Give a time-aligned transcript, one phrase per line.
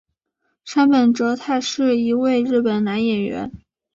[0.65, 3.51] 杉本哲太是一位日本男演员。